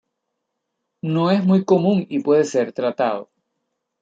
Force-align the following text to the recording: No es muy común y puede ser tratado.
No 1.03 1.29
es 1.29 1.45
muy 1.45 1.63
común 1.63 2.07
y 2.09 2.21
puede 2.23 2.43
ser 2.45 2.73
tratado. 2.73 3.29